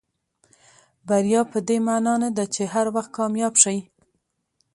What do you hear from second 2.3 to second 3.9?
ده چې هر وخت کامیاب شئ.